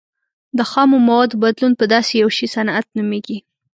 [0.57, 3.37] د خامو موادو بدلون په داسې یو شي صنعت نومیږي.